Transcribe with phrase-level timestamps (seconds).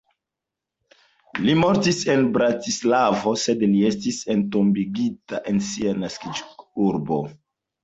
[1.47, 7.25] Li mortis en Bratislavo, sed li estis entombigita en sia naskiĝurbo.